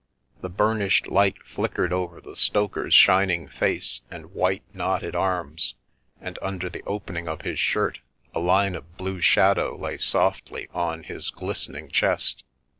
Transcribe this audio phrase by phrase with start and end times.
[0.41, 5.75] The burnished light flick ered over the stoker's shining face and white, knotted arms,
[6.19, 7.99] and under the opening of his shirt
[8.33, 12.43] a line of blue shadow lay softly on his glistening chest.